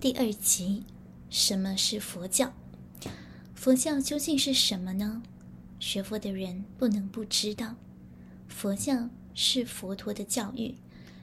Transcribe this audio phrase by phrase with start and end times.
[0.00, 0.82] 第二集，
[1.28, 2.54] 什么是佛教？
[3.54, 5.22] 佛教究竟是什么呢？
[5.78, 7.76] 学佛的人不能不知道，
[8.48, 10.74] 佛教是佛陀的教育，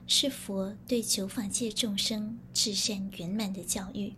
[0.06, 4.12] 是佛对九法界众生至善圆满的教育。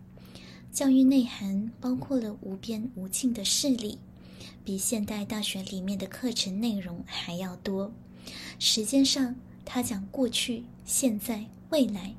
[0.71, 3.97] 教育内涵包括了无边无尽的事理，
[4.63, 7.91] 比现代大学里面的课程内容还要多。
[8.59, 9.35] 时间上，
[9.65, 12.13] 它讲过去、现在、未来。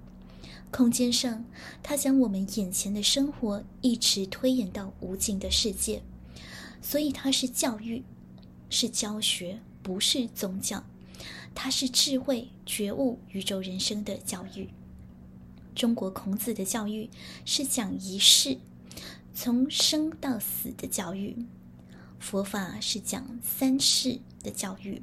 [0.73, 1.45] 空间上，
[1.83, 6.03] 它将我们眼前的生活一直推演到无尽的世界，
[6.81, 8.03] 所以它是教育，
[8.71, 10.83] 是教学，不是宗教。
[11.55, 14.71] 它是智慧、觉悟、宇宙人生的教育。
[15.75, 17.11] 中国孔子的教育
[17.45, 18.57] 是讲一世，
[19.35, 21.37] 从生到死的教育；
[22.19, 25.03] 佛法是讲三世的教育，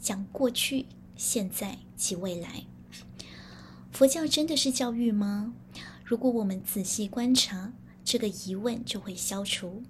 [0.00, 2.64] 讲过去、现在及未来。
[3.92, 5.52] 佛教真的是教育吗？
[6.04, 7.72] 如果我们仔细观察，
[8.04, 9.82] 这个疑问就会消除。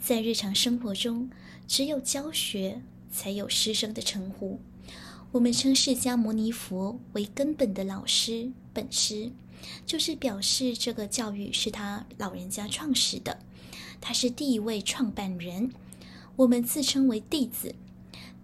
[0.00, 1.28] 在日常生活中，
[1.66, 4.60] 只有教学才有师生的称呼。
[5.32, 9.32] 我们称释迦牟尼佛为根本的老师、本师，
[9.84, 13.38] 就是表示这个教育是他老人家创始的，
[14.00, 15.72] 他是第一位创办人。
[16.36, 17.74] 我们自称为弟子，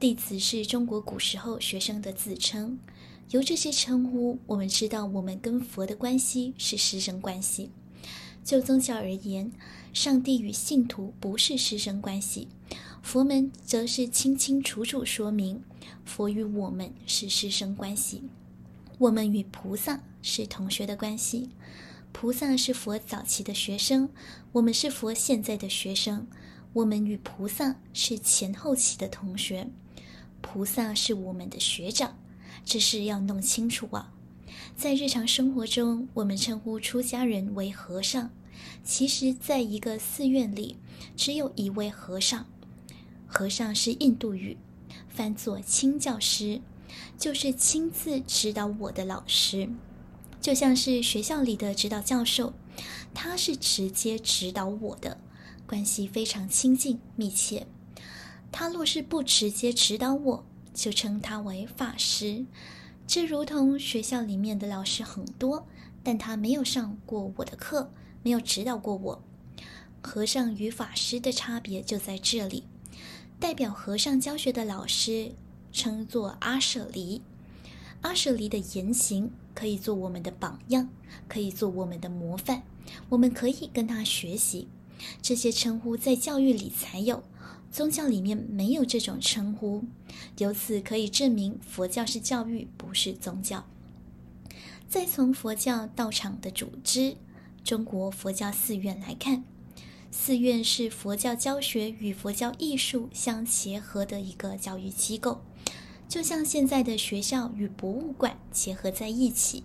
[0.01, 2.79] 弟子是中国古时候学生的自称。
[3.31, 7.71] 由这些称呼，我们知道我们跟佛的关系是师生关系。
[8.45, 9.53] 就宗教而言，
[9.93, 12.49] 上帝与信徒不是师生关系，
[13.03, 15.63] 佛门则是清清楚楚说明，
[16.05, 18.25] 佛与我们是师生关系。
[18.99, 21.51] 我们与菩萨是同学的关系，
[22.11, 24.09] 菩萨是佛早期的学生，
[24.53, 26.27] 我们是佛现在的学生。
[26.73, 29.69] 我们与菩萨是前后期的同学，
[30.41, 32.17] 菩萨是我们的学长。
[32.65, 34.13] 这是要弄清楚啊！
[34.77, 38.31] 在日常生活中，我们称呼出家人为和尚，
[38.85, 40.77] 其实，在一个寺院里，
[41.17, 42.47] 只有一位和尚。
[43.27, 44.57] 和尚是印度语，
[45.09, 46.61] 翻作亲教师，
[47.19, 49.69] 就是亲自指导我的老师，
[50.41, 52.53] 就像是学校里的指导教授，
[53.15, 55.19] 他是直接指导我的，
[55.67, 57.67] 关系非常亲近密切。
[58.51, 60.45] 他若是不直接指导我，
[60.83, 62.45] 就称他为法师，
[63.07, 65.65] 这如同学校里面的老师很多，
[66.03, 67.93] 但他没有上过我的课，
[68.25, 69.23] 没有指导过我。
[70.03, 72.65] 和尚与法师的差别就在这里。
[73.39, 75.31] 代表和尚教学的老师
[75.73, 77.23] 称作阿舍离，
[78.01, 80.89] 阿舍离的言行可以做我们的榜样，
[81.29, 82.65] 可以做我们的模范，
[83.11, 84.67] 我们可以跟他学习。
[85.23, 87.23] 这些称呼在教育里才有。
[87.73, 89.83] 宗教里面没有这种称呼，
[90.37, 93.67] 由此可以证明佛教是教育，不是宗教。
[94.87, 97.17] 再从佛教道场的组织，
[97.65, 99.43] 中国佛教寺院来看，
[100.11, 105.41] 寺院是佛教教学与佛教艺术相结合的一个教育机构，
[106.07, 109.65] 就像现在的学校与博物馆结合在一起。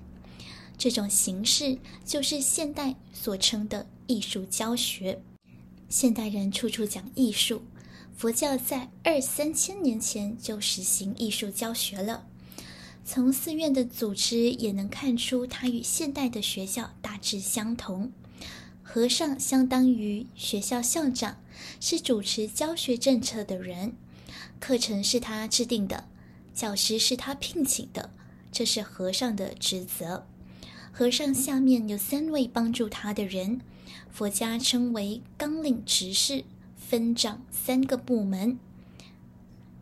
[0.78, 5.22] 这种形式就是现代所称的艺术教学。
[5.90, 7.64] 现代人处处讲艺术。
[8.18, 12.26] 佛教在二三千年前就实行艺术教学了，
[13.06, 18.12] 从寺院的组织也能看出，它与现代的学校大致相同。
[18.82, 21.38] 和尚相当于学校校长，
[21.80, 23.94] 是主持教学政策的人，
[24.60, 26.06] 课程是他制定的，
[26.56, 28.10] 教师是他聘请的，
[28.52, 30.26] 这是和尚的职责。
[30.92, 33.62] 和尚下面有三位帮助他的人，
[34.10, 36.44] 佛家称为纲领执事。
[36.90, 38.58] 分掌三个部门，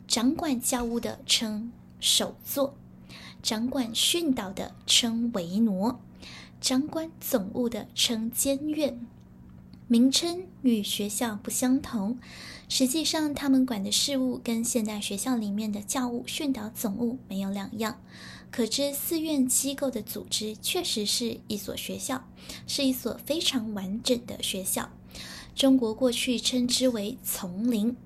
[0.08, 2.74] 掌管教务的称首座，
[3.40, 6.00] 掌管训导的称维挪，
[6.60, 9.06] 掌管总务的称监院。
[9.86, 12.18] 名称与学校不相同，
[12.68, 18.02] 实际上他们管的事务跟现代学校里面的教务、训导总务没有两样。
[18.50, 22.26] 可知寺院机构的组织确实是一所学校，
[22.66, 24.90] 是一所非常完整的学校。
[25.56, 27.96] 中国过去称之为丛林，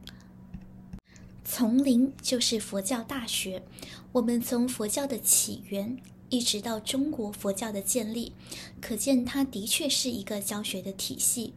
[1.44, 3.64] 丛林就是佛教大学。
[4.12, 8.34] 我们从佛教的起源一直到中国佛教的建立，
[8.80, 11.52] 可见它的确是一个教学的体系。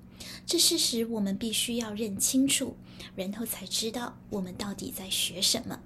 [0.48, 2.76] 这事实我们必须要认清楚，
[3.16, 5.80] 然后才知道我们到底在学什么。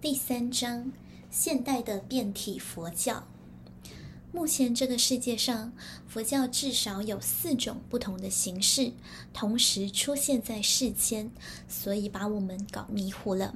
[0.00, 0.90] 第三章：
[1.30, 3.28] 现代的变体佛教。
[4.36, 5.72] 目前这个世界上，
[6.06, 8.92] 佛教至少有四种不同的形式，
[9.32, 11.30] 同时出现在世间，
[11.66, 13.54] 所以把我们搞迷糊了。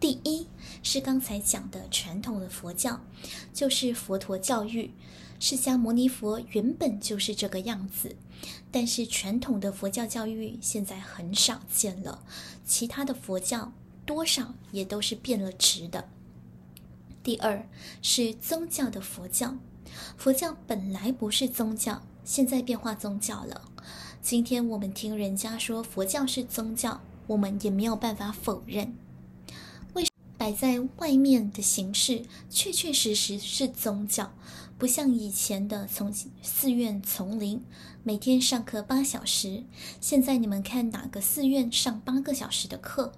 [0.00, 0.46] 第一
[0.82, 3.02] 是刚才讲的传统的佛教，
[3.52, 4.90] 就是佛陀教育，
[5.38, 8.16] 释迦牟尼佛原本就是这个样子，
[8.72, 12.24] 但是传统的佛教教育现在很少见了，
[12.64, 13.74] 其他的佛教
[14.06, 16.08] 多少也都是变了质的。
[17.22, 17.68] 第二
[18.00, 19.54] 是宗教的佛教，
[20.16, 23.62] 佛教本来不是宗教，现在变化宗教了。
[24.20, 28.94] 今天我们听人家说佛教是宗教，我们也没有办法否认。
[29.94, 30.04] 为
[30.36, 34.32] 摆在外面的形式，确确实实是宗教，
[34.76, 36.12] 不像以前的从
[36.42, 37.64] 寺院丛林，
[38.02, 39.64] 每天上课八小时。
[40.00, 43.12] 现在你们看哪个寺院上八个小时的课？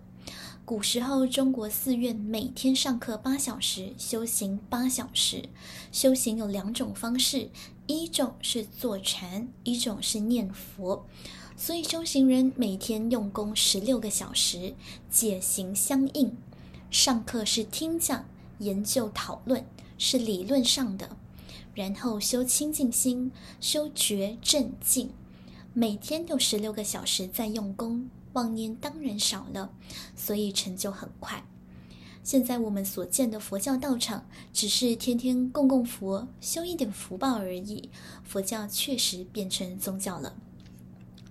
[0.70, 5.49] 古时候中国寺院每天上课八小时，修行八小时。
[5.90, 7.50] 修行有两种方式。
[7.88, 11.05] 一种是坐禅，一种是念佛，
[11.56, 14.72] 所以修行人每天用功十六个小时，
[15.11, 16.37] 解行相应。
[16.88, 18.25] 上课是听讲、
[18.61, 19.67] 研究、讨论，
[19.99, 21.17] 是理论上的，
[21.75, 25.11] 然后修清净心，修觉正静，
[25.81, 29.73] 每天有十六个小时在用功，妄念当然少了，
[30.15, 31.43] 所以成就很快。
[32.23, 37.88] 现在我们所见的佛教道场，只是天天供供佛，修一点福报而已。
[38.23, 40.37] 佛教确实变成宗教了。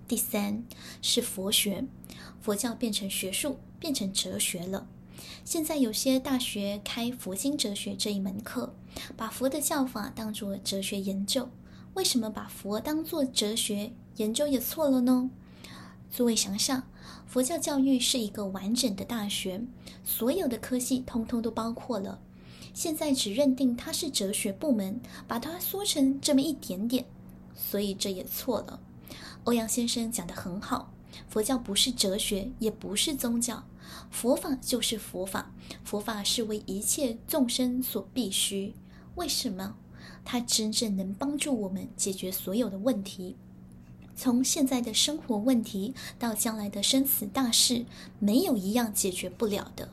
[0.07, 0.63] 第三
[1.00, 1.86] 是佛学，
[2.42, 4.88] 佛教变成学术，变成哲学了。
[5.46, 8.74] 现在有些大学开佛经哲学这一门课，
[9.16, 11.48] 把佛的教法当作哲学研究。
[11.94, 15.30] 为什么把佛当作哲学研究也错了呢？
[16.12, 16.83] 诸位想想。
[17.25, 19.62] 佛教教育是一个完整的大学，
[20.03, 22.19] 所有的科系通通都包括了。
[22.74, 27.06] 现在只认定它是哲学部门，把它缩成这么一点点，
[27.56, 28.80] 所以这也错了。
[29.44, 30.91] 欧阳先生讲得很好，
[31.27, 33.63] 佛教不是哲学，也不是宗教，
[34.09, 35.51] 佛法就是佛法，
[35.83, 38.74] 佛法是为一切众生所必须。
[39.13, 39.75] 为什么？
[40.31, 43.35] 它真正能帮助我们解决所有的问题。
[44.15, 47.83] 从现在的生活问题到将来的生死大事，
[48.19, 49.89] 没有一样解决不了的。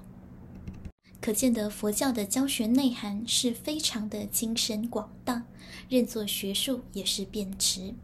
[1.22, 5.44] 可见得佛教的教学内涵是非常的精深广大，
[5.88, 7.94] 认作学术也是贬值。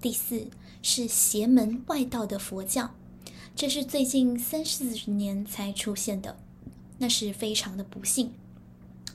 [0.00, 0.48] 第四
[0.82, 2.92] 是邪门外道的佛教，
[3.54, 6.36] 这是最近三四十年才出现的，
[6.98, 8.32] 那是非常的不幸。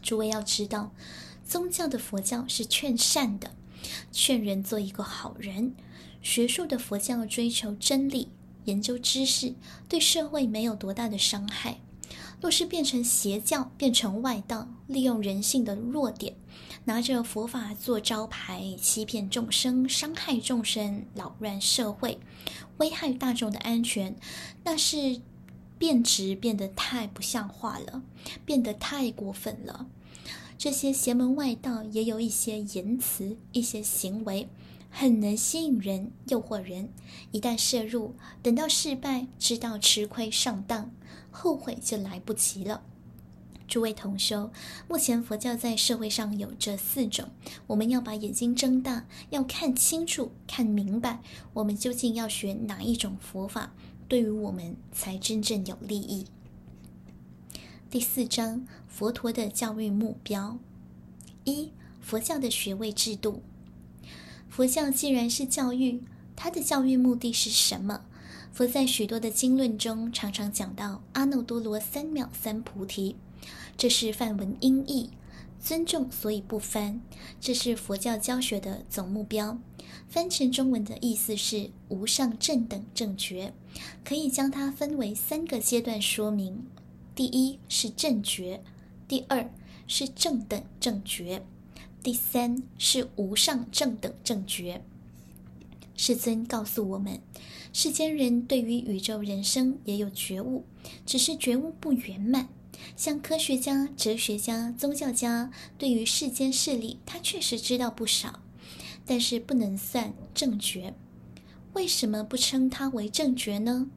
[0.01, 0.93] 诸位要知道，
[1.51, 3.51] 宗教的佛教是劝善的，
[4.09, 5.75] 劝人做一个好人。
[6.21, 8.29] 学术的佛教追求真理，
[8.63, 9.53] 研究知识，
[9.89, 11.81] 对社会没有多大的伤害。
[12.39, 16.37] 若是变成邪教，变成外道，利用人性的弱点，
[16.85, 22.21] 拿着佛法做招牌，欺骗众生，伤害众生，扰乱社会，
[22.77, 24.15] 危害大众的安全，
[24.63, 25.19] 那是
[25.77, 28.01] 变质变得太不像话了，
[28.45, 29.87] 变得太过分了。
[30.63, 34.47] 这些邪门外道也有一些言辞，一些行为。
[34.91, 36.89] 很能吸引人，诱惑人。
[37.31, 38.13] 一旦涉入，
[38.43, 40.91] 等到失败，知道吃亏上当，
[41.31, 42.83] 后悔就来不及了。
[43.67, 44.51] 诸位同修，
[44.87, 47.29] 目前佛教在社会上有这四种，
[47.65, 51.23] 我们要把眼睛睁大，要看清楚、看明白，
[51.53, 53.73] 我们究竟要学哪一种佛法，
[54.07, 56.27] 对于我们才真正有利益。
[57.89, 60.59] 第四章，佛陀的教育目标：
[61.45, 61.71] 一、
[62.01, 63.41] 佛教的学位制度。
[64.49, 66.03] 佛教既然是教育，
[66.35, 68.01] 它的教育目的是什么？
[68.51, 73.15] 佛在许多的经论中常常讲到阿耨多罗三藐三菩提，
[73.77, 75.09] 这是梵文音译，
[75.59, 77.01] 尊重所以不翻。
[77.39, 79.57] 这是佛教教学的总目标。
[80.09, 83.53] 翻成中文的意思是无上正等正觉，
[84.03, 86.65] 可以将它分为三个阶段说明：
[87.15, 88.61] 第一是正觉，
[89.11, 89.51] 第二
[89.89, 91.43] 是正等正觉。
[92.01, 94.85] 第三是无上正等正觉。
[95.97, 97.19] 世尊告诉我们，
[97.73, 100.63] 世间人对于宇宙人生也有觉悟，
[101.05, 102.47] 只是觉悟不圆满。
[102.95, 108.39] 像科学家、哲学家、宗教家，对于世间事理，他确实知道不少，
[109.05, 110.93] 但是不能算正觉。
[111.73, 113.89] 为什么不称他为正觉呢？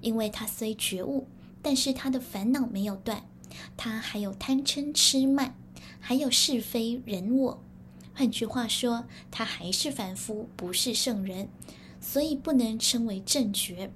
[0.00, 1.26] 因为他虽觉悟，
[1.60, 3.26] 但是他的烦恼没有断，
[3.76, 5.54] 他还有贪嗔痴慢。
[6.04, 7.62] 还有是非人我，
[8.12, 11.48] 换句话说，他还是凡夫，不是圣人，
[12.00, 13.92] 所以不能称为正觉。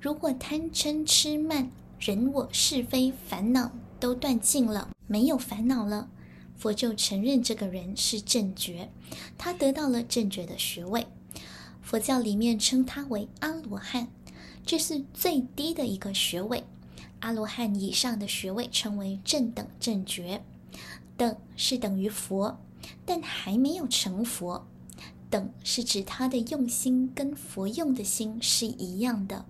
[0.00, 6.08] 如果贪嗔痴慢、人我是非烦恼都断尽了，没有烦恼了，
[6.56, 8.88] 佛就承认这个人是正觉，
[9.36, 11.08] 他得到了正觉的学位。
[11.82, 14.06] 佛教里面称他为阿罗汉，
[14.64, 16.62] 这是最低的一个学位。
[17.20, 20.42] 阿罗汉以上的学位称为正等正觉。
[21.16, 22.58] 等是等于佛，
[23.04, 24.66] 但还没有成佛。
[25.28, 29.44] 等是指他的用心跟佛用的心是一样的。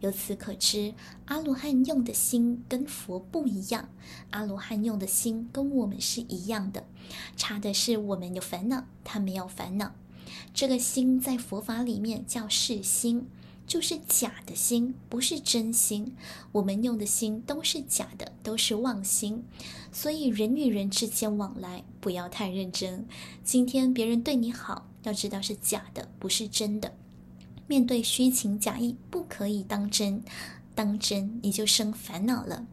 [0.00, 0.94] 由此可知，
[1.26, 3.88] 阿罗汉用的心跟佛不一样。
[4.30, 6.86] 阿罗汉用的心跟我们是一样的，
[7.36, 9.92] 差的是我们有烦恼，他没有烦恼。
[10.54, 13.26] 这个心在佛法里面叫世心，
[13.68, 16.16] 就是假的心，不是真心。
[16.52, 19.44] 我们用的心都是假的，都是妄心。
[19.92, 23.06] 所以人与人之间往来不要太认真。
[23.44, 26.94] 今天别人对你好，要知道是假的，不是真的。
[27.66, 30.24] 面对虚情假意，不可以当真，
[30.74, 32.66] 当真你就生烦恼了。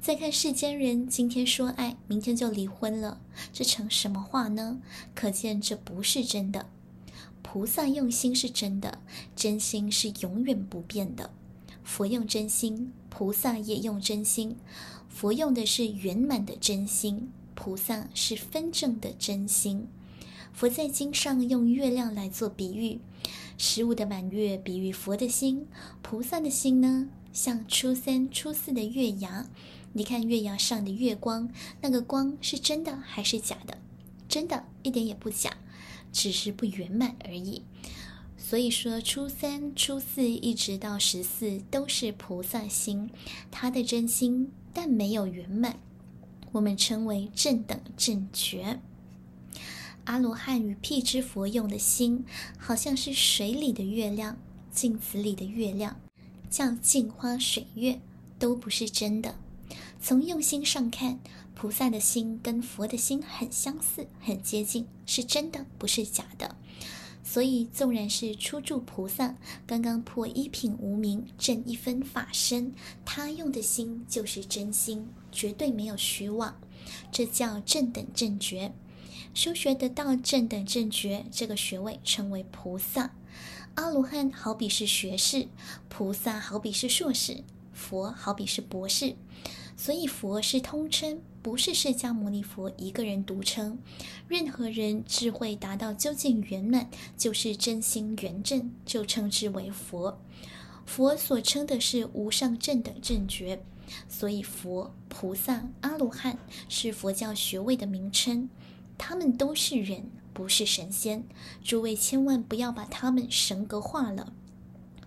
[0.00, 3.20] 再看世间人，今天说爱，明天就离婚了，
[3.52, 4.82] 这成什么话呢？
[5.14, 6.66] 可见这不是真的。
[7.54, 8.98] 菩萨用心是真的，
[9.36, 11.30] 真心是永远不变的。
[11.84, 14.56] 佛用真心，菩萨也用真心。
[15.08, 19.86] 佛用的是圆满的真心，菩萨是分正的真心。
[20.52, 22.98] 佛在经上用月亮来做比喻。
[23.56, 25.68] 十五的满月比喻佛的心，
[26.02, 29.46] 菩萨的心呢，像初三、初四的月牙。
[29.92, 31.48] 你看月牙上的月光，
[31.80, 33.78] 那个光是真的还是假的？
[34.28, 35.56] 真的，一点也不假，
[36.14, 37.62] 只是不圆满而已。
[38.38, 43.10] 所以说，初三、初四一直到十四都是菩萨心，
[43.50, 45.78] 他的真心，但没有圆满，
[46.52, 48.80] 我们称为正等正觉。
[50.04, 52.24] 阿罗汉与辟支佛用的心，
[52.58, 54.36] 好像是水里的月亮，
[54.70, 55.98] 镜子里的月亮，
[56.50, 57.98] 叫镜花水月，
[58.38, 59.34] 都不是真的。
[60.00, 61.18] 从用心上看，
[61.54, 66.56] 菩萨的心跟佛的心很相似，很接近，是真的，不是假的。
[67.22, 76.60] 所以，纵然是初住菩萨，刚刚破一品无明，证一分法身，他用的心就是真心，绝对没有虚妄，
[77.10, 78.72] 这叫正等正觉。
[79.32, 83.14] 修学得到正等正觉这个学位，称为菩萨。
[83.76, 85.48] 阿罗汉好比是学士，
[85.88, 87.42] 菩萨好比是硕士，
[87.72, 89.16] 佛好比是博士。
[89.76, 93.78] 所以佛是通称，不是释迦牟尼佛一个人独称。
[94.28, 100.20] 任何人智慧达到究竟圆满，就是真心圆正，就称之为佛。
[100.86, 103.64] 佛所称的是无上正等正觉，
[104.08, 106.38] 所以佛、菩萨、阿罗汉
[106.68, 108.48] 是佛教学位的名称。
[108.96, 111.24] 他们都是人，不是神仙。
[111.62, 114.32] 诸位千万不要把他们神格化了。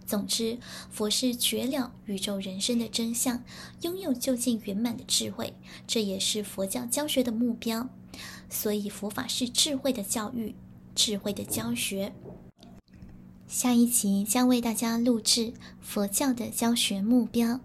[0.08, 0.58] 总之，
[0.90, 3.44] 佛是觉了宇宙人生的真相，
[3.82, 5.54] 拥有究竟圆满的智慧，
[5.86, 7.90] 这也是佛教教学的目标。
[8.50, 10.56] 所以，佛法是智慧的教育，
[10.96, 12.14] 智慧的教学。
[13.48, 17.60] 下一集将为大家录制佛教的教学目标。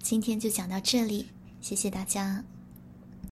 [0.00, 1.26] 今天就讲到这里，
[1.60, 2.44] 谢谢大家。